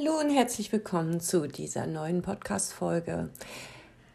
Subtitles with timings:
[0.00, 3.28] Hallo und herzlich willkommen zu dieser neuen Podcast-Folge.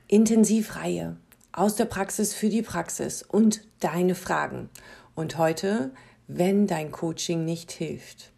[0.08, 1.18] Intensivreihe
[1.52, 4.70] aus der Praxis für die Praxis und deine Fragen.
[5.14, 5.92] Und heute,
[6.28, 8.32] wenn dein Coaching nicht hilft.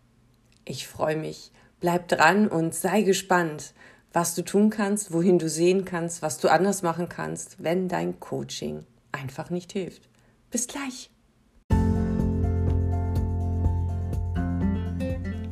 [0.65, 1.51] Ich freue mich.
[1.79, 3.73] Bleib dran und sei gespannt,
[4.11, 8.19] was du tun kannst, wohin du sehen kannst, was du anders machen kannst, wenn dein
[8.19, 10.09] Coaching einfach nicht hilft.
[10.51, 11.09] Bis gleich.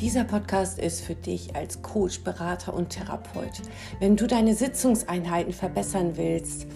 [0.06, 3.64] Dieser Podcast ist für dich als Coach, Berater und Therapeut.
[4.00, 6.68] Wenn du deine Sitzungseinheiten verbessern willst,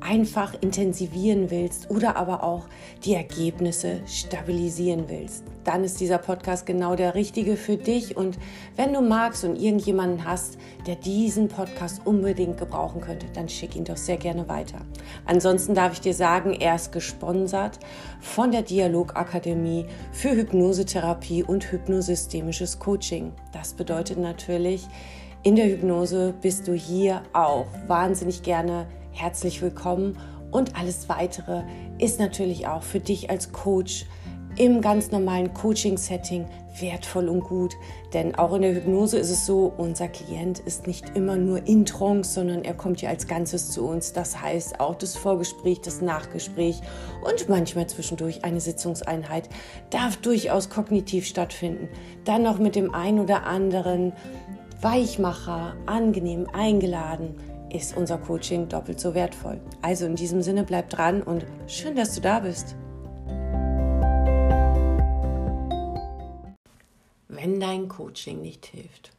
[0.00, 2.66] einfach intensivieren willst oder aber auch
[3.04, 8.16] die Ergebnisse stabilisieren willst, dann ist dieser Podcast genau der richtige für dich.
[8.16, 8.38] Und
[8.76, 13.84] wenn du magst und irgendjemanden hast, der diesen Podcast unbedingt gebrauchen könnte, dann schick ihn
[13.84, 14.78] doch sehr gerne weiter.
[15.26, 17.78] Ansonsten darf ich dir sagen, er ist gesponsert
[18.20, 23.32] von der Dialogakademie für Hypnosetherapie und hypnosystemisches Coaching.
[23.52, 24.86] Das bedeutet natürlich,
[25.42, 28.86] in der Hypnose bist du hier auch wahnsinnig gerne
[29.18, 30.16] herzlich willkommen
[30.52, 31.64] und alles weitere
[31.98, 34.06] ist natürlich auch für dich als Coach
[34.56, 36.46] im ganz normalen Coaching-Setting
[36.80, 37.74] wertvoll und gut.
[38.12, 41.84] Denn auch in der Hypnose ist es so, unser Klient ist nicht immer nur in
[41.84, 44.12] Trance, sondern er kommt ja als Ganzes zu uns.
[44.12, 46.80] Das heißt, auch das Vorgespräch, das Nachgespräch
[47.24, 49.48] und manchmal zwischendurch eine Sitzungseinheit
[49.90, 51.88] darf durchaus kognitiv stattfinden.
[52.24, 54.12] Dann noch mit dem ein oder anderen
[54.80, 57.34] Weichmacher, angenehm eingeladen
[57.72, 59.60] ist unser Coaching doppelt so wertvoll.
[59.82, 62.76] Also in diesem Sinne bleib dran und schön, dass du da bist.
[67.28, 69.12] Wenn dein Coaching nicht hilft.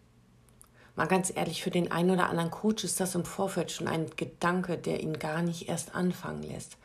[0.95, 4.07] Mal ganz ehrlich, für den einen oder anderen Coach ist das im Vorfeld schon ein
[4.17, 6.77] Gedanke, der ihn gar nicht erst anfangen lässt.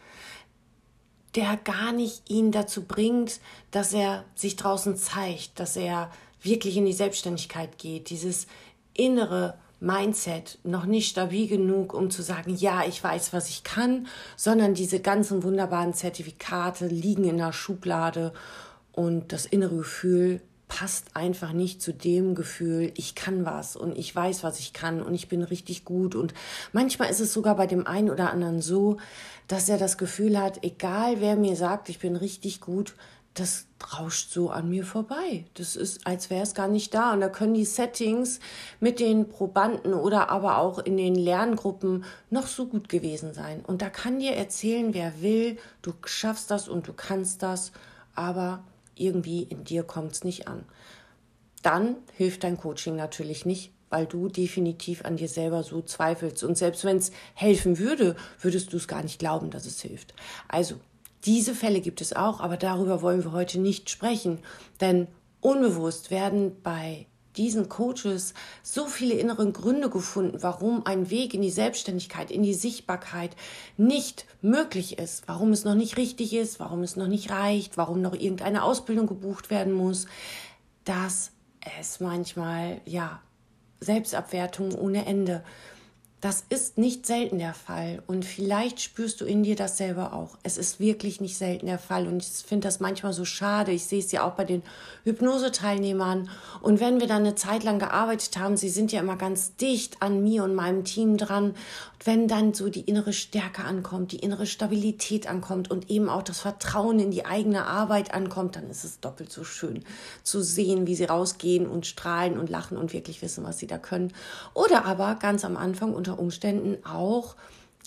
[1.34, 3.40] Der gar nicht ihn dazu bringt,
[3.72, 8.10] dass er sich draußen zeigt, dass er wirklich in die Selbstständigkeit geht.
[8.10, 8.46] Dieses
[8.92, 14.06] innere Mindset noch nicht stabil genug, um zu sagen, ja, ich weiß, was ich kann,
[14.36, 18.32] sondern diese ganzen wunderbaren Zertifikate liegen in der Schublade
[18.92, 24.14] und das innere Gefühl passt einfach nicht zu dem Gefühl, ich kann was und ich
[24.14, 26.14] weiß, was ich kann und ich bin richtig gut.
[26.14, 26.32] Und
[26.72, 28.96] manchmal ist es sogar bei dem einen oder anderen so,
[29.46, 32.94] dass er das Gefühl hat, egal wer mir sagt, ich bin richtig gut,
[33.34, 33.66] das
[33.98, 35.44] rauscht so an mir vorbei.
[35.54, 37.12] Das ist, als wäre es gar nicht da.
[37.12, 38.38] Und da können die Settings
[38.78, 43.64] mit den Probanden oder aber auch in den Lerngruppen noch so gut gewesen sein.
[43.66, 47.72] Und da kann dir erzählen, wer will, du schaffst das und du kannst das,
[48.14, 50.64] aber irgendwie in dir kommt es nicht an.
[51.62, 56.44] Dann hilft dein Coaching natürlich nicht, weil du definitiv an dir selber so zweifelst.
[56.44, 60.14] Und selbst wenn es helfen würde, würdest du es gar nicht glauben, dass es hilft.
[60.46, 60.76] Also
[61.24, 64.38] diese Fälle gibt es auch, aber darüber wollen wir heute nicht sprechen,
[64.80, 65.06] denn
[65.40, 71.50] unbewusst werden bei diesen Coaches so viele innere Gründe gefunden, warum ein Weg in die
[71.50, 73.34] Selbstständigkeit, in die Sichtbarkeit
[73.76, 78.00] nicht möglich ist, warum es noch nicht richtig ist, warum es noch nicht reicht, warum
[78.00, 80.06] noch irgendeine Ausbildung gebucht werden muss,
[80.84, 81.32] dass
[81.78, 83.20] es manchmal, ja,
[83.80, 85.42] Selbstabwertung ohne Ende
[86.24, 90.38] das ist nicht selten der Fall und vielleicht spürst du in dir das selber auch.
[90.42, 93.72] Es ist wirklich nicht selten der Fall und ich finde das manchmal so schade.
[93.72, 94.62] Ich sehe es ja auch bei den
[95.04, 96.30] Hypnoseteilnehmern
[96.62, 100.00] und wenn wir dann eine Zeit lang gearbeitet haben, sie sind ja immer ganz dicht
[100.00, 101.50] an mir und meinem Team dran.
[101.50, 106.22] Und wenn dann so die innere Stärke ankommt, die innere Stabilität ankommt und eben auch
[106.22, 109.84] das Vertrauen in die eigene Arbeit ankommt, dann ist es doppelt so schön
[110.22, 113.76] zu sehen, wie sie rausgehen und strahlen und lachen und wirklich wissen, was sie da
[113.76, 114.10] können.
[114.54, 117.36] Oder aber ganz am Anfang unter unter Umständen auch,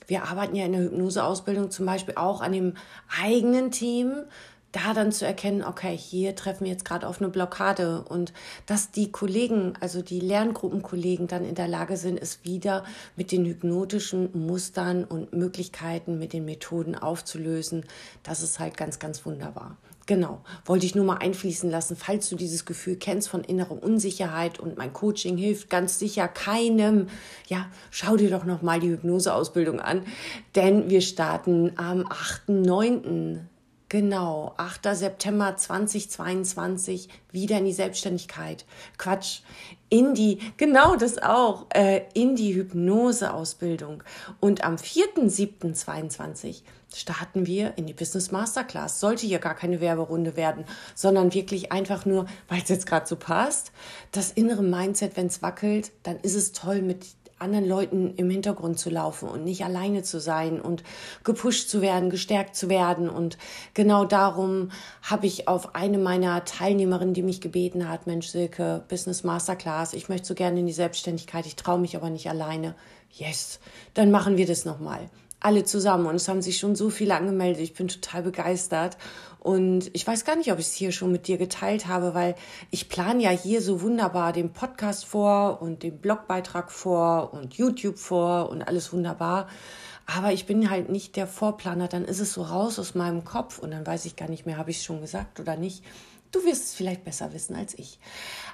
[0.08, 2.74] wir arbeiten ja in der Hypnoseausbildung zum Beispiel auch an dem
[3.22, 4.26] eigenen Themen,
[4.72, 8.34] da dann zu erkennen, okay, hier treffen wir jetzt gerade auf eine Blockade und
[8.66, 12.84] dass die Kollegen, also die Lerngruppenkollegen dann in der Lage sind, es wieder
[13.16, 17.86] mit den hypnotischen Mustern und Möglichkeiten, mit den Methoden aufzulösen,
[18.24, 19.78] das ist halt ganz, ganz wunderbar.
[20.08, 24.58] Genau, wollte ich nur mal einfließen lassen, falls du dieses Gefühl kennst von innerer Unsicherheit
[24.58, 27.08] und mein Coaching hilft ganz sicher keinem.
[27.48, 30.04] Ja, schau dir doch noch mal die Hypnoseausbildung an,
[30.56, 33.40] denn wir starten am 8.9.
[33.90, 34.96] Genau, 8.
[34.96, 38.66] September 2022 wieder in die Selbstständigkeit.
[38.98, 39.42] Quatsch,
[39.90, 44.04] in die, genau das auch, äh, in die Hypnoseausbildung.
[44.40, 46.64] Und am 4.7.22
[46.96, 49.00] starten wir in die Business Masterclass.
[49.00, 53.16] Sollte hier gar keine Werberunde werden, sondern wirklich einfach nur, weil es jetzt gerade so
[53.16, 53.72] passt.
[54.12, 57.06] Das innere Mindset, wenn es wackelt, dann ist es toll mit
[57.40, 60.84] anderen Leuten im Hintergrund zu laufen und nicht alleine zu sein und
[61.24, 63.10] gepusht zu werden, gestärkt zu werden.
[63.10, 63.38] Und
[63.76, 64.72] genau darum
[65.04, 70.10] habe ich auf eine meiner Teilnehmerinnen, die mich gebeten hat, Mensch Silke, Business Masterclass, ich
[70.10, 72.74] möchte so gerne in die Selbstständigkeit, ich traue mich aber nicht alleine.
[73.12, 73.60] Yes,
[73.94, 75.10] dann machen wir das nochmal
[75.48, 77.62] alle zusammen und es haben sich schon so viele angemeldet.
[77.62, 78.98] Ich bin total begeistert
[79.40, 82.36] und ich weiß gar nicht, ob ich es hier schon mit dir geteilt habe, weil
[82.70, 87.98] ich plane ja hier so wunderbar den Podcast vor und den Blogbeitrag vor und YouTube
[87.98, 89.48] vor und alles wunderbar.
[90.06, 93.60] Aber ich bin halt nicht der Vorplaner, dann ist es so raus aus meinem Kopf
[93.60, 95.82] und dann weiß ich gar nicht mehr, habe ich es schon gesagt oder nicht.
[96.34, 98.00] Du wirst es vielleicht besser wissen als ich.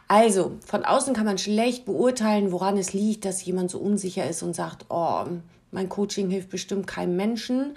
[0.08, 4.44] Also, von außen kann man schlecht beurteilen, woran es liegt, dass jemand so unsicher ist
[4.44, 5.26] und sagt, oh,
[5.74, 7.76] mein Coaching hilft bestimmt keinem Menschen.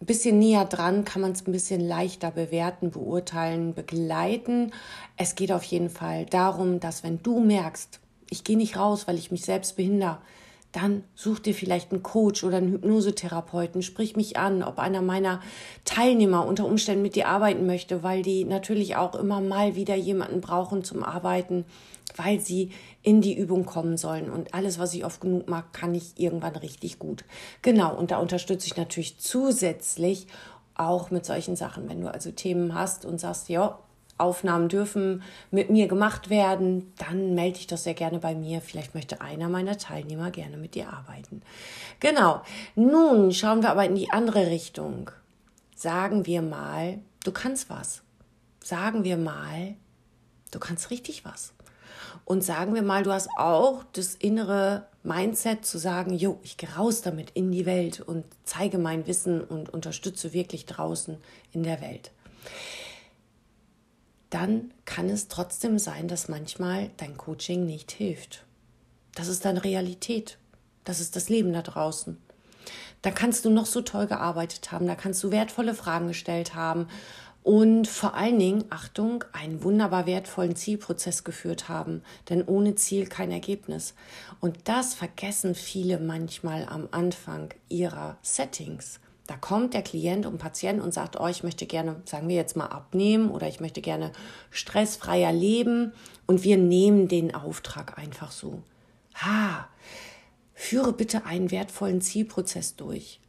[0.00, 4.72] Ein bisschen näher dran kann man es ein bisschen leichter bewerten, beurteilen, begleiten.
[5.16, 8.00] Es geht auf jeden Fall darum, dass wenn du merkst,
[8.30, 10.18] ich gehe nicht raus, weil ich mich selbst behindere,
[10.74, 15.40] dann such dir vielleicht einen Coach oder einen Hypnosetherapeuten, sprich mich an, ob einer meiner
[15.84, 20.40] Teilnehmer unter Umständen mit dir arbeiten möchte, weil die natürlich auch immer mal wieder jemanden
[20.40, 21.64] brauchen zum Arbeiten,
[22.16, 22.70] weil sie
[23.02, 24.30] in die Übung kommen sollen.
[24.30, 27.24] Und alles, was ich oft genug mag, kann ich irgendwann richtig gut.
[27.62, 30.26] Genau, und da unterstütze ich natürlich zusätzlich
[30.74, 31.88] auch mit solchen Sachen.
[31.88, 33.78] Wenn du also Themen hast und sagst, ja,
[34.16, 38.60] Aufnahmen dürfen mit mir gemacht werden, dann melde dich doch sehr gerne bei mir.
[38.60, 41.42] Vielleicht möchte einer meiner Teilnehmer gerne mit dir arbeiten.
[41.98, 42.42] Genau.
[42.76, 45.10] Nun schauen wir aber in die andere Richtung.
[45.74, 48.02] Sagen wir mal, du kannst was.
[48.62, 49.74] Sagen wir mal,
[50.52, 51.52] du kannst richtig was.
[52.24, 56.74] Und sagen wir mal, du hast auch das innere Mindset zu sagen, jo, ich gehe
[56.74, 61.18] raus damit in die Welt und zeige mein Wissen und unterstütze wirklich draußen
[61.52, 62.10] in der Welt
[64.34, 68.44] dann kann es trotzdem sein, dass manchmal dein Coaching nicht hilft.
[69.14, 70.38] Das ist deine Realität.
[70.82, 72.20] Das ist das Leben da draußen.
[73.00, 76.88] Da kannst du noch so toll gearbeitet haben, da kannst du wertvolle Fragen gestellt haben
[77.44, 83.30] und vor allen Dingen, Achtung, einen wunderbar wertvollen Zielprozess geführt haben, denn ohne Ziel kein
[83.30, 83.94] Ergebnis.
[84.40, 88.98] Und das vergessen viele manchmal am Anfang ihrer Settings.
[89.26, 92.56] Da kommt der Klient und Patient und sagt, oh, ich möchte gerne, sagen wir jetzt
[92.56, 94.12] mal, abnehmen oder ich möchte gerne
[94.50, 95.92] stressfreier leben
[96.26, 98.62] und wir nehmen den Auftrag einfach so.
[99.16, 99.68] Ha,
[100.54, 103.20] führe bitte einen wertvollen Zielprozess durch.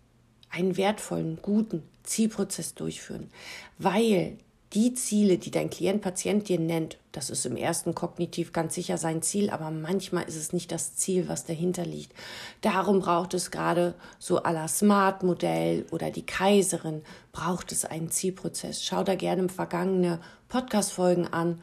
[0.50, 3.30] Einen wertvollen, guten Zielprozess durchführen,
[3.78, 4.38] weil
[4.74, 8.98] die Ziele, die dein Klient, Patient dir nennt, das ist im ersten kognitiv ganz sicher
[8.98, 12.12] sein Ziel, aber manchmal ist es nicht das Ziel, was dahinter liegt.
[12.60, 18.84] Darum braucht es gerade so à la Smart-Modell oder die Kaiserin, braucht es einen Zielprozess.
[18.84, 20.20] Schau da gerne vergangene
[20.50, 21.62] Podcast-Folgen an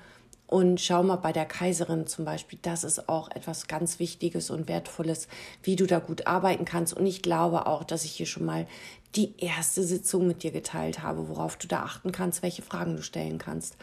[0.52, 4.68] und schau mal bei der Kaiserin zum Beispiel, das ist auch etwas ganz Wichtiges und
[4.68, 5.26] Wertvolles,
[5.62, 6.94] wie du da gut arbeiten kannst.
[6.94, 8.66] Und ich glaube auch, dass ich hier schon mal
[9.14, 13.02] die erste Sitzung mit dir geteilt habe, worauf du da achten kannst, welche Fragen du
[13.02, 13.76] stellen kannst.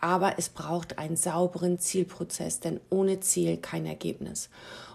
[0.00, 4.50] Aber es braucht einen sauberen Zielprozess, denn ohne Ziel kein Ergebnis.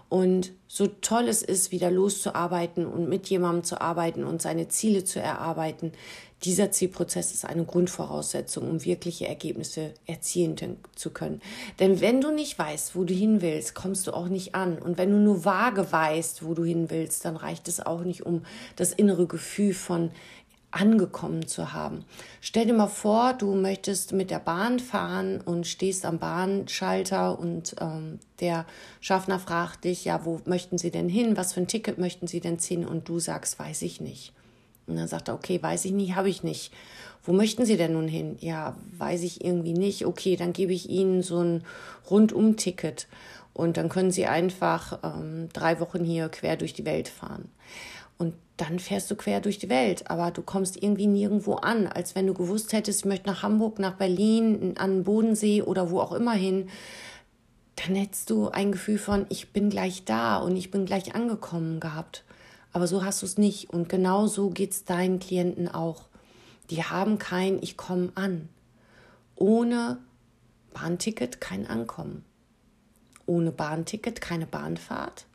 [0.08, 5.04] Und so toll es ist, wieder loszuarbeiten und mit jemandem zu arbeiten und seine Ziele
[5.04, 5.92] zu erarbeiten,
[6.42, 10.56] dieser Zielprozess ist eine Grundvoraussetzung, um wirkliche Ergebnisse erzielen
[10.94, 11.42] zu können.
[11.78, 14.78] Denn wenn du nicht weißt, wo du hin willst, kommst du auch nicht an.
[14.78, 18.24] Und wenn du nur vage weißt, wo du hin willst, dann reicht es auch nicht,
[18.24, 18.42] um
[18.76, 20.10] das innere Gefühl von
[20.70, 22.04] angekommen zu haben.
[22.40, 27.74] Stell dir mal vor, du möchtest mit der Bahn fahren und stehst am Bahnschalter und
[27.80, 28.66] ähm, der
[29.00, 31.36] Schaffner fragt dich, ja, wo möchten Sie denn hin?
[31.36, 32.86] Was für ein Ticket möchten Sie denn ziehen?
[32.86, 34.32] Und du sagst, weiß ich nicht.
[34.90, 36.72] Und dann sagt er, okay, weiß ich nicht, habe ich nicht.
[37.22, 38.36] Wo möchten Sie denn nun hin?
[38.40, 40.06] Ja, weiß ich irgendwie nicht.
[40.06, 41.64] Okay, dann gebe ich Ihnen so ein
[42.10, 43.06] Rundum-Ticket
[43.52, 47.48] und dann können Sie einfach ähm, drei Wochen hier quer durch die Welt fahren.
[48.18, 52.14] Und dann fährst du quer durch die Welt, aber du kommst irgendwie nirgendwo an, als
[52.14, 56.00] wenn du gewusst hättest, ich möchte nach Hamburg, nach Berlin, an den Bodensee oder wo
[56.00, 56.68] auch immer hin.
[57.76, 61.80] Dann hättest du ein Gefühl von, ich bin gleich da und ich bin gleich angekommen
[61.80, 62.24] gehabt.
[62.72, 63.70] Aber so hast du es nicht.
[63.70, 66.08] Und genau so geht es deinen Klienten auch.
[66.70, 68.48] Die haben kein Ich komme an.
[69.34, 69.98] Ohne
[70.72, 72.24] Bahnticket kein Ankommen.
[73.26, 75.26] Ohne Bahnticket keine Bahnfahrt.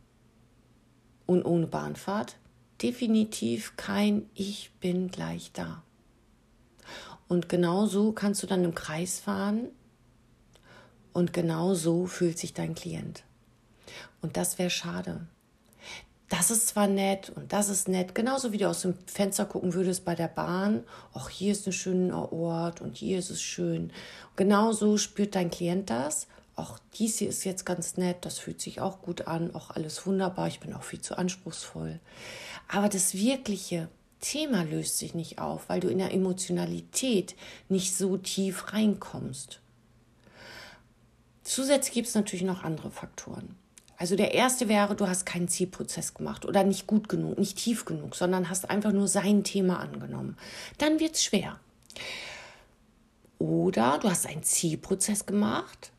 [1.26, 2.38] Und ohne Bahnfahrt
[2.82, 5.82] definitiv kein Ich bin gleich da.
[7.28, 9.70] Und genau so kannst du dann im Kreis fahren
[11.14, 13.24] und genau so fühlt sich dein Klient.
[14.22, 15.26] Und das wäre schade
[16.30, 19.74] das ist zwar nett und das ist nett, genauso wie du aus dem Fenster gucken
[19.74, 23.92] würdest bei der Bahn, ach, hier ist ein schöner Ort und hier ist es schön.
[24.36, 28.80] Genauso spürt dein Klient das auch dies hier ist jetzt ganz nett, das fühlt sich
[28.80, 32.00] auch gut an, auch alles wunderbar, ich bin auch viel zu anspruchsvoll.
[32.68, 33.90] Aber das wirkliche
[34.22, 37.36] Thema löst sich nicht auf, weil du in der Emotionalität
[37.68, 39.60] nicht so tief reinkommst.
[41.44, 43.56] Zusätzlich gibt es natürlich noch andere Faktoren.
[43.98, 47.86] Also der erste wäre, du hast keinen Zielprozess gemacht oder nicht gut genug, nicht tief
[47.86, 50.38] genug, sondern hast einfach nur sein Thema angenommen.
[50.78, 51.60] Dann wird es schwer.
[53.40, 55.92] Oder du hast einen Zielprozess gemacht,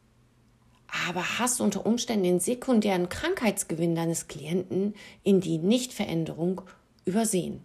[1.08, 6.62] aber hast unter Umständen den sekundären Krankheitsgewinn deines Klienten in die Nichtveränderung
[7.04, 7.62] übersehen.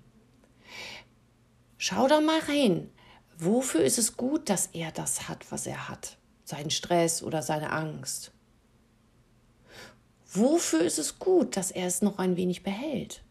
[1.77, 2.89] Schau da mal rein.
[3.37, 6.17] Wofür ist es gut, dass er das hat, was er hat?
[6.45, 8.31] Seinen Stress oder seine Angst?
[10.33, 13.21] Wofür ist es gut, dass er es noch ein wenig behält?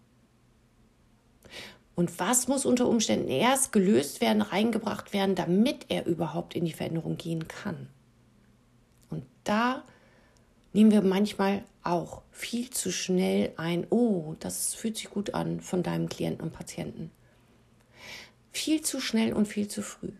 [1.95, 6.73] Und was muss unter Umständen erst gelöst werden, reingebracht werden, damit er überhaupt in die
[6.73, 7.88] Veränderung gehen kann?
[9.11, 9.83] Und da
[10.73, 15.83] nehmen wir manchmal auch viel zu schnell ein, oh, das fühlt sich gut an von
[15.83, 17.11] deinem Klienten und Patienten.
[18.52, 20.12] Viel zu schnell und viel zu früh.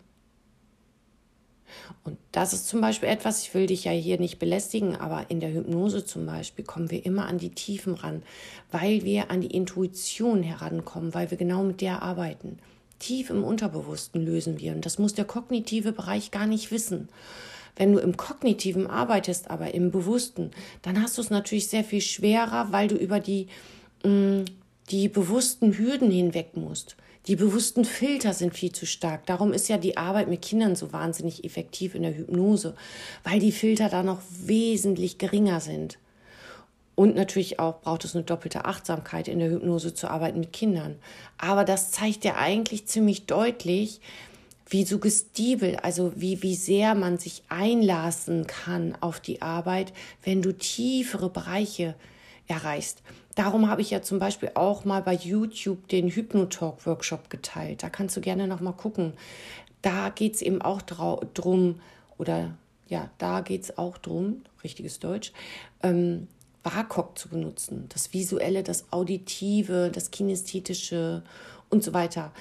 [2.03, 5.39] Und das ist zum Beispiel etwas, ich will dich ja hier nicht belästigen, aber in
[5.39, 8.23] der Hypnose zum Beispiel kommen wir immer an die Tiefen ran,
[8.71, 12.59] weil wir an die Intuition herankommen, weil wir genau mit der arbeiten.
[12.99, 17.09] Tief im Unterbewussten lösen wir und das muss der kognitive Bereich gar nicht wissen.
[17.75, 20.51] Wenn du im Kognitiven arbeitest, aber im Bewussten,
[20.81, 23.47] dann hast du es natürlich sehr viel schwerer, weil du über die,
[24.03, 24.43] mm,
[24.89, 26.95] die bewussten Hürden hinweg musst.
[27.27, 29.27] Die bewussten Filter sind viel zu stark.
[29.27, 32.75] Darum ist ja die Arbeit mit Kindern so wahnsinnig effektiv in der Hypnose,
[33.23, 35.99] weil die Filter da noch wesentlich geringer sind.
[36.95, 40.97] Und natürlich auch braucht es eine doppelte Achtsamkeit in der Hypnose zu arbeiten mit Kindern.
[41.37, 44.01] Aber das zeigt ja eigentlich ziemlich deutlich,
[44.67, 50.53] wie suggestibel, also wie, wie sehr man sich einlassen kann auf die Arbeit, wenn du
[50.53, 51.93] tiefere Bereiche
[52.47, 53.03] erreichst.
[53.35, 57.83] Darum habe ich ja zum Beispiel auch mal bei YouTube den Hypnotalk-Workshop geteilt.
[57.83, 59.13] Da kannst du gerne noch mal gucken.
[59.81, 61.79] Da geht es eben auch drum,
[62.17, 62.51] oder
[62.87, 65.31] ja, da geht es auch drum, richtiges Deutsch,
[65.81, 66.27] ähm,
[66.63, 67.85] WAKOK zu benutzen.
[67.89, 71.23] Das Visuelle, das Auditive, das Kinästhetische
[71.69, 72.31] und so weiter.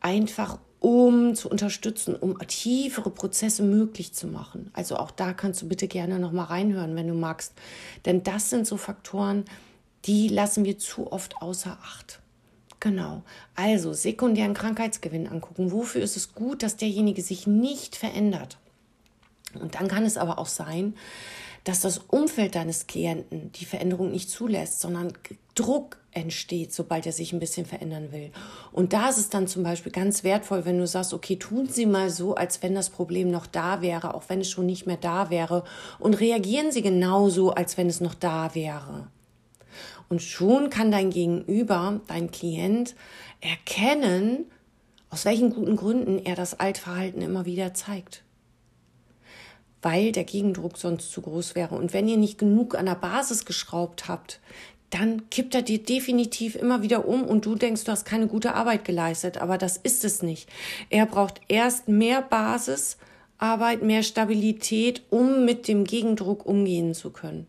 [0.00, 4.70] Einfach um zu unterstützen, um tiefere Prozesse möglich zu machen.
[4.74, 7.54] Also auch da kannst du bitte gerne noch mal reinhören, wenn du magst,
[8.04, 9.65] denn das sind so Faktoren, die
[10.06, 12.20] lassen wir zu oft außer Acht.
[12.80, 13.22] Genau.
[13.54, 15.72] Also sekundären Krankheitsgewinn angucken.
[15.72, 18.58] Wofür ist es gut, dass derjenige sich nicht verändert?
[19.54, 20.94] Und dann kann es aber auch sein,
[21.64, 25.12] dass das Umfeld deines Klienten die Veränderung nicht zulässt, sondern
[25.56, 28.30] Druck entsteht, sobald er sich ein bisschen verändern will.
[28.70, 31.86] Und da ist es dann zum Beispiel ganz wertvoll, wenn du sagst, okay, tun Sie
[31.86, 34.96] mal so, als wenn das Problem noch da wäre, auch wenn es schon nicht mehr
[34.96, 35.64] da wäre.
[35.98, 39.08] Und reagieren Sie genauso, als wenn es noch da wäre.
[40.08, 42.94] Und schon kann dein Gegenüber, dein Klient
[43.40, 44.46] erkennen,
[45.10, 48.22] aus welchen guten Gründen er das Altverhalten immer wieder zeigt
[49.86, 51.76] weil der Gegendruck sonst zu groß wäre.
[51.76, 54.40] Und wenn ihr nicht genug an der Basis geschraubt habt,
[54.90, 58.54] dann kippt er dir definitiv immer wieder um und du denkst, du hast keine gute
[58.54, 59.38] Arbeit geleistet.
[59.38, 60.48] Aber das ist es nicht.
[60.90, 67.46] Er braucht erst mehr Basisarbeit, mehr Stabilität, um mit dem Gegendruck umgehen zu können.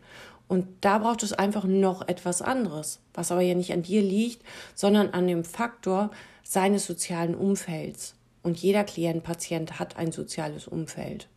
[0.48, 4.42] Und da braucht es einfach noch etwas anderes, was aber ja nicht an dir liegt,
[4.74, 6.10] sondern an dem Faktor
[6.42, 8.14] seines sozialen Umfelds.
[8.42, 11.28] Und jeder Klient, Patient hat ein soziales Umfeld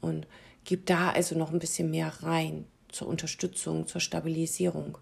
[0.00, 0.26] und
[0.64, 4.96] gib da also noch ein bisschen mehr rein zur Unterstützung, zur Stabilisierung.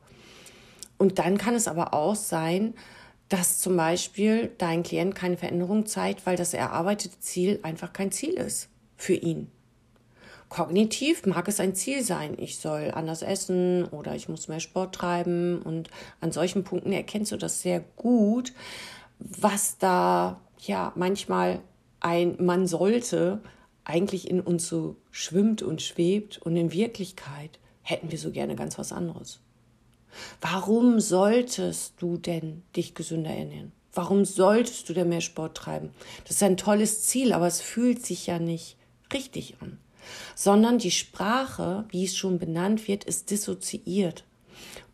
[0.98, 2.74] Und dann kann es aber auch sein,
[3.28, 8.34] dass zum Beispiel dein Klient keine Veränderung zeigt, weil das erarbeitete Ziel einfach kein Ziel
[8.34, 9.50] ist für ihn.
[10.48, 14.94] Kognitiv mag es ein Ziel sein, ich soll anders essen oder ich muss mehr Sport
[14.94, 18.52] treiben und an solchen Punkten erkennst du das sehr gut,
[19.18, 21.60] was da ja manchmal
[22.00, 23.40] ein man sollte
[23.84, 28.78] eigentlich in uns so schwimmt und schwebt und in Wirklichkeit hätten wir so gerne ganz
[28.78, 29.40] was anderes.
[30.40, 33.72] Warum solltest du denn dich gesünder ernähren?
[33.92, 35.90] Warum solltest du denn mehr Sport treiben?
[36.24, 38.76] Das ist ein tolles Ziel, aber es fühlt sich ja nicht
[39.12, 39.78] richtig an.
[40.34, 44.24] Sondern die Sprache, wie es schon benannt wird, ist dissoziiert.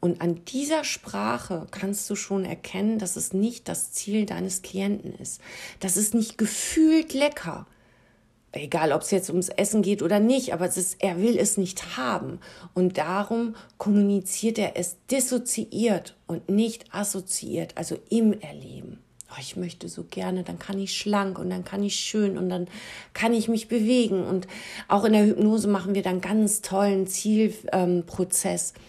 [0.01, 5.15] Und an dieser Sprache kannst du schon erkennen, dass es nicht das Ziel deines Klienten
[5.15, 5.41] ist.
[5.81, 7.67] Das ist nicht gefühlt lecker
[8.53, 11.97] egal ob es jetzt ums Essen geht oder nicht, aber ist, er will es nicht
[11.97, 12.39] haben.
[12.75, 18.99] Und darum kommuniziert er es dissoziiert und nicht assoziiert, also im Erleben.
[19.33, 22.49] Oh, ich möchte so gerne, dann kann ich schlank und dann kann ich schön und
[22.49, 22.69] dann
[23.13, 24.25] kann ich mich bewegen.
[24.25, 24.47] Und
[24.89, 28.75] auch in der Hypnose machen wir dann ganz tollen Zielprozess.
[28.77, 28.83] Ähm,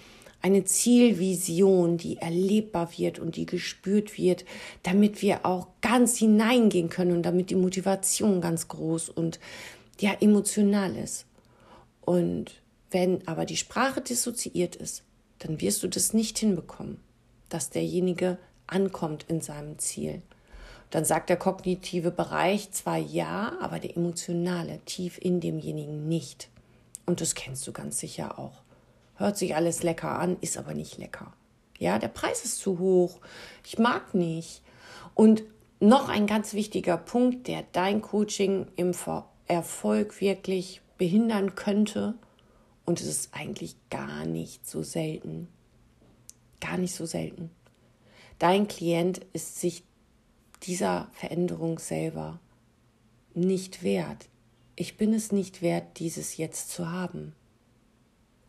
[0.43, 4.43] eine Zielvision, die erlebbar wird und die gespürt wird,
[4.83, 9.39] damit wir auch ganz hineingehen können und damit die Motivation ganz groß und
[10.01, 11.25] ja emotional ist.
[12.01, 15.03] Und wenn aber die Sprache dissoziiert ist,
[15.39, 16.97] dann wirst du das nicht hinbekommen,
[17.47, 20.21] dass derjenige ankommt in seinem Ziel.
[20.93, 26.49] Dann sagt der kognitive Bereich zwar ja, aber der emotionale tief in demjenigen nicht.
[27.07, 28.61] Und das kennst du ganz sicher auch.
[29.15, 31.33] Hört sich alles lecker an, ist aber nicht lecker.
[31.79, 33.21] Ja, der Preis ist zu hoch.
[33.65, 34.61] Ich mag nicht.
[35.15, 35.41] Und
[35.79, 38.91] noch ein ganz wichtiger Punkt, der dein Coaching im
[39.47, 42.13] Erfolg wirklich behindern könnte.
[42.85, 45.47] Und es ist eigentlich gar nicht so selten.
[46.61, 47.49] Gar nicht so selten.
[48.37, 49.83] Dein Klient ist sich
[50.63, 52.39] dieser Veränderung selber
[53.33, 54.29] nicht wert.
[54.75, 57.33] Ich bin es nicht wert, dieses jetzt zu haben.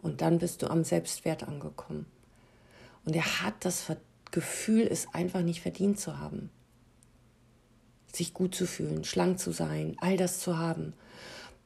[0.03, 2.07] Und dann bist du am Selbstwert angekommen.
[3.05, 3.87] Und er hat das
[4.31, 6.51] Gefühl, es einfach nicht verdient zu haben.
[8.13, 10.95] Sich gut zu fühlen, schlank zu sein, all das zu haben.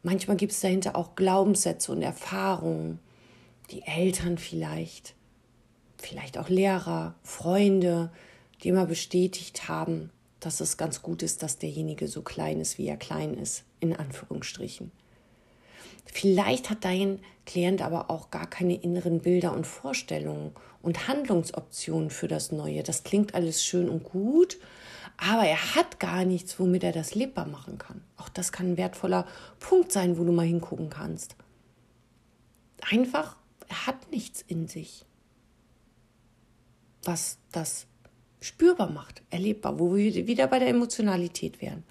[0.02, 3.00] Manchmal gibt es dahinter auch Glaubenssätze und Erfahrungen,
[3.71, 5.14] die Eltern vielleicht,
[5.99, 8.11] vielleicht auch Lehrer, Freunde,
[8.62, 12.87] die immer bestätigt haben, dass es ganz gut ist, dass derjenige so klein ist, wie
[12.87, 14.92] er klein ist, in Anführungsstrichen.
[16.04, 20.52] Vielleicht hat dein Klient aber auch gar keine inneren Bilder und Vorstellungen
[20.83, 22.83] und Handlungsoptionen für das Neue.
[22.83, 24.59] Das klingt alles schön und gut,
[25.16, 28.02] aber er hat gar nichts, womit er das lebbar machen kann.
[28.16, 29.26] Auch das kann ein wertvoller
[29.59, 31.37] Punkt sein, wo du mal hingucken kannst.
[32.90, 33.37] Einfach,
[33.68, 35.04] er hat nichts in sich,
[37.02, 37.87] was das
[38.40, 41.85] spürbar macht, erlebbar, wo wir wieder bei der Emotionalität wären.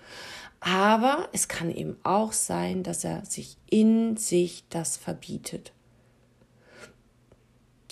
[0.60, 5.72] Aber es kann eben auch sein, dass er sich in sich das verbietet.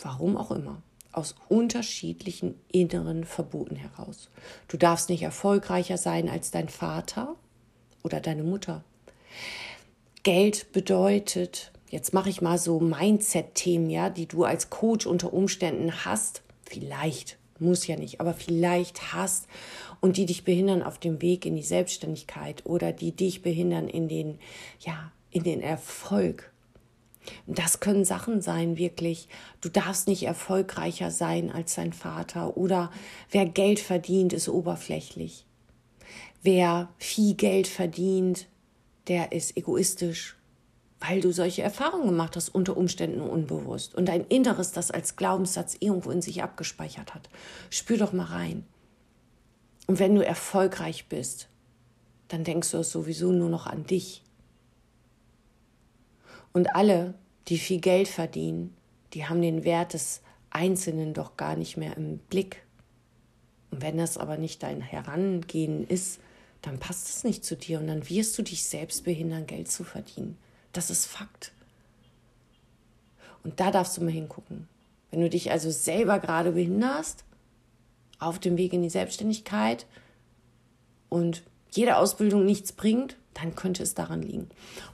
[0.02, 0.82] Warum auch immer.
[1.12, 4.30] Aus unterschiedlichen inneren Verboten heraus.
[4.68, 7.36] Du darfst nicht erfolgreicher sein als dein Vater
[8.04, 8.84] oder deine Mutter.
[10.24, 16.04] Geld bedeutet, jetzt mache ich mal so Mindset-Themen, ja, die du als Coach unter Umständen
[16.04, 16.42] hast.
[16.64, 19.48] Vielleicht muss ja nicht, aber vielleicht hast
[20.02, 24.08] und die dich behindern auf dem Weg in die Selbstständigkeit oder die dich behindern in
[24.08, 24.40] den,
[24.80, 26.52] ja, in den Erfolg.
[27.48, 29.28] Das können Sachen sein, wirklich.
[29.62, 32.92] Du darfst nicht erfolgreicher sein als dein Vater oder
[33.32, 35.46] wer Geld verdient, ist oberflächlich.
[36.44, 38.48] Wer viel Geld verdient,
[39.08, 40.35] der ist egoistisch
[41.08, 45.76] weil du solche Erfahrungen gemacht hast, unter Umständen unbewusst und dein Inneres das als Glaubenssatz
[45.80, 47.30] irgendwo in sich abgespeichert hat.
[47.70, 48.66] Spür doch mal rein.
[49.88, 51.48] Und wenn du erfolgreich bist,
[52.28, 54.24] dann denkst du es sowieso nur noch an dich.
[56.54, 57.14] Und alle,
[57.50, 58.76] die viel Geld verdienen,
[59.14, 62.64] die haben den Wert des Einzelnen doch gar nicht mehr im Blick.
[63.70, 66.20] Und wenn das aber nicht dein Herangehen ist,
[66.62, 69.84] dann passt es nicht zu dir und dann wirst du dich selbst behindern, Geld zu
[69.84, 70.38] verdienen.
[70.76, 71.54] Das ist Fakt.
[73.46, 74.68] Und da darfst du mal hingucken.
[75.10, 77.24] Wenn du dich also selber gerade behinderst,
[78.20, 79.86] auf dem Weg in die Selbstständigkeit
[81.08, 84.50] und jede Ausbildung nichts bringt, dann könnte es daran liegen.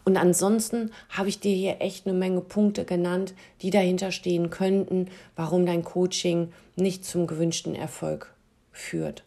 [0.05, 5.09] Und ansonsten habe ich dir hier echt eine Menge Punkte genannt, die dahinter stehen könnten,
[5.35, 8.35] warum dein Coaching nicht zum gewünschten Erfolg
[8.71, 9.23] führt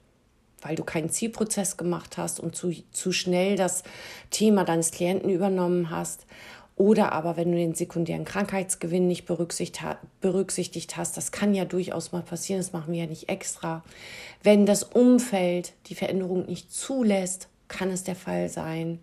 [0.65, 3.85] weil du keinen Zielprozess gemacht hast und zu, zu schnell das
[4.31, 6.27] Thema deines Klienten übernommen hast.
[6.77, 12.23] Oder aber wenn du den sekundären Krankheitsgewinn nicht berücksichtigt hast, das kann ja durchaus mal
[12.23, 13.85] passieren, das machen wir ja nicht extra.
[14.43, 18.99] Wenn das Umfeld die Veränderung nicht zulässt, kann es der Fall sein.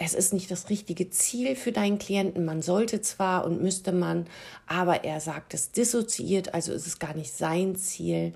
[0.00, 2.44] Es ist nicht das richtige Ziel für deinen Klienten.
[2.44, 4.26] Man sollte zwar und müsste man,
[4.66, 8.32] aber er sagt es dissoziiert, also ist es gar nicht sein Ziel.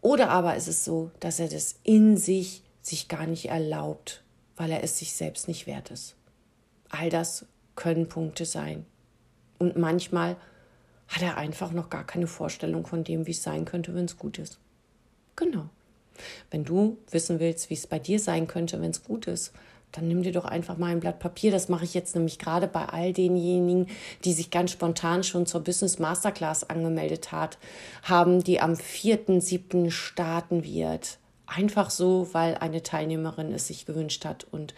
[0.00, 4.22] Oder aber ist es so, dass er das in sich sich gar nicht erlaubt,
[4.56, 6.16] weil er es sich selbst nicht wert ist.
[6.88, 8.86] All das können Punkte sein.
[9.58, 10.36] Und manchmal
[11.08, 14.16] hat er einfach noch gar keine Vorstellung von dem, wie es sein könnte, wenn es
[14.16, 14.58] gut ist.
[15.36, 15.68] Genau.
[16.50, 19.52] Wenn du wissen willst, wie es bei dir sein könnte, wenn es gut ist,
[19.92, 21.50] dann nimm dir doch einfach mal ein Blatt Papier.
[21.50, 23.86] Das mache ich jetzt nämlich gerade bei all denjenigen,
[24.24, 27.58] die sich ganz spontan schon zur Business Masterclass angemeldet hat,
[28.02, 29.90] haben, die am 4.7.
[29.90, 31.18] starten wird.
[31.46, 34.46] Einfach so, weil eine Teilnehmerin es sich gewünscht hat.
[34.50, 34.74] Und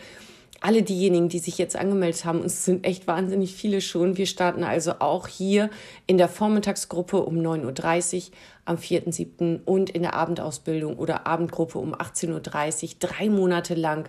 [0.62, 4.26] alle diejenigen, die sich jetzt angemeldet haben, und es sind echt wahnsinnig viele schon, wir
[4.26, 5.70] starten also auch hier
[6.06, 8.22] in der Vormittagsgruppe um 9.30 Uhr
[8.64, 9.64] am 4.7.
[9.64, 14.08] und in der Abendausbildung oder Abendgruppe um 18.30 Uhr, drei Monate lang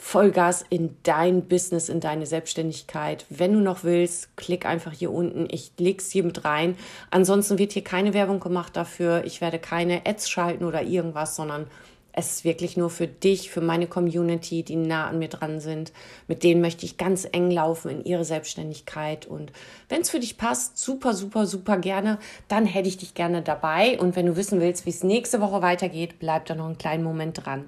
[0.00, 3.26] Vollgas in dein Business, in deine Selbstständigkeit.
[3.28, 5.48] Wenn du noch willst, klick einfach hier unten.
[5.50, 6.76] Ich leg's hier mit rein.
[7.10, 9.24] Ansonsten wird hier keine Werbung gemacht dafür.
[9.26, 11.66] Ich werde keine Ads schalten oder irgendwas, sondern
[12.12, 15.92] es ist wirklich nur für dich, für meine Community, die nah an mir dran sind.
[16.26, 19.26] Mit denen möchte ich ganz eng laufen in ihre Selbstständigkeit.
[19.26, 19.52] Und
[19.88, 23.98] wenn es für dich passt, super, super, super gerne, dann hätte ich dich gerne dabei.
[24.00, 27.04] Und wenn du wissen willst, wie es nächste Woche weitergeht, bleib da noch einen kleinen
[27.04, 27.66] Moment dran.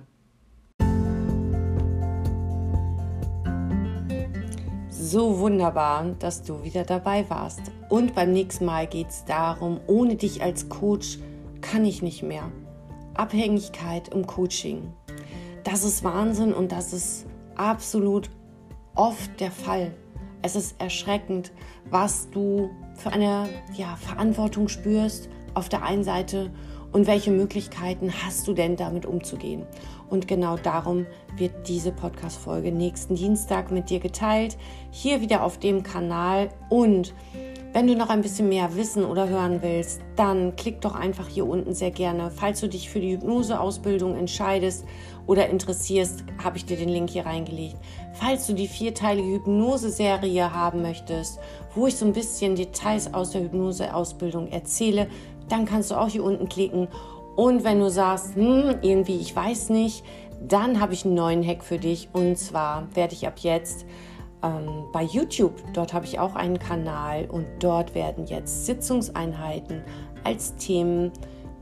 [5.11, 7.63] So wunderbar, dass du wieder dabei warst.
[7.89, 11.19] Und beim nächsten Mal geht es darum, ohne dich als Coach
[11.61, 12.45] kann ich nicht mehr.
[13.15, 14.93] Abhängigkeit im Coaching.
[15.65, 18.31] Das ist Wahnsinn und das ist absolut
[18.95, 19.93] oft der Fall.
[20.43, 21.51] Es ist erschreckend,
[21.91, 26.53] was du für eine ja, Verantwortung spürst auf der einen Seite
[26.93, 29.67] und welche Möglichkeiten hast du denn damit umzugehen.
[30.11, 34.59] Und genau darum wird diese Podcast-Folge nächsten Dienstag mit dir geteilt.
[34.91, 36.51] Hier wieder auf dem Kanal.
[36.69, 37.15] Und
[37.73, 41.47] wenn du noch ein bisschen mehr wissen oder hören willst, dann klick doch einfach hier
[41.47, 42.33] unten sehr gerne.
[42.35, 44.85] Falls du dich für die Hypnoseausbildung entscheidest
[45.29, 47.77] oder interessierst, habe ich dir den Link hier reingelegt.
[48.15, 51.39] Falls du die vierteilige Hypnose-Serie haben möchtest,
[51.77, 55.07] wo ich so ein bisschen Details aus der Hypnoseausbildung erzähle,
[55.49, 56.89] dann kannst du auch hier unten klicken
[57.37, 60.05] und wenn du sagst, hm, irgendwie, ich weiß nicht,
[60.41, 62.09] dann habe ich einen neuen Hack für dich.
[62.13, 63.87] Und zwar werde ich ab jetzt
[64.43, 69.83] ähm, bei YouTube, dort habe ich auch einen Kanal und dort werden jetzt Sitzungseinheiten
[70.25, 71.13] als Themen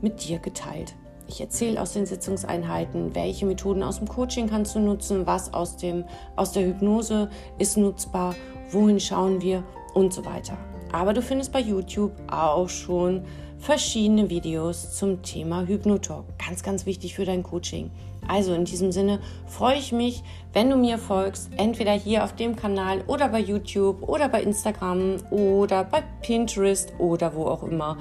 [0.01, 0.95] mit dir geteilt.
[1.27, 5.77] Ich erzähle aus den Sitzungseinheiten, welche Methoden aus dem Coaching kannst du nutzen, was aus,
[5.77, 6.05] dem,
[6.35, 7.29] aus der Hypnose
[7.59, 8.33] ist nutzbar,
[8.71, 10.57] wohin schauen wir und so weiter.
[10.91, 13.25] Aber du findest bei YouTube auch schon
[13.59, 16.25] verschiedene Videos zum Thema Hypnotalk.
[16.43, 17.91] Ganz, ganz wichtig für dein Coaching.
[18.27, 22.55] Also in diesem Sinne freue ich mich, wenn du mir folgst, entweder hier auf dem
[22.55, 27.97] Kanal oder bei YouTube oder bei Instagram oder bei Pinterest oder wo auch immer.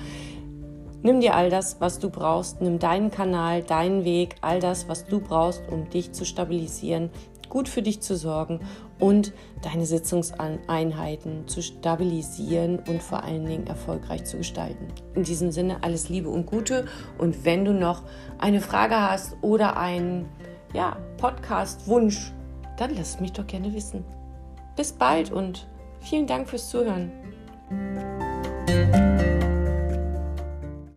[1.02, 5.06] Nimm dir all das, was du brauchst, nimm deinen Kanal, deinen Weg, all das, was
[5.06, 7.10] du brauchst, um dich zu stabilisieren,
[7.48, 8.60] gut für dich zu sorgen
[8.98, 9.32] und
[9.62, 14.88] deine Sitzungseinheiten zu stabilisieren und vor allen Dingen erfolgreich zu gestalten.
[15.14, 16.86] In diesem Sinne alles Liebe und Gute
[17.18, 18.02] und wenn du noch
[18.38, 20.28] eine Frage hast oder einen
[20.74, 22.32] ja, Podcast-Wunsch,
[22.76, 24.04] dann lass mich doch gerne wissen.
[24.76, 25.66] Bis bald und
[26.00, 27.10] vielen Dank fürs Zuhören.